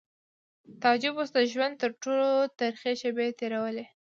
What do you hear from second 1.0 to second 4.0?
اوس د ژوند تر ټولو ترخې شېبې تېرولې